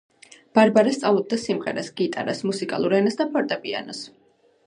[0.59, 4.01] ბარბარა სწავლობდა სიმღერას, გიტარას, მუსიკალურ ენას და ფორტეპიანოს.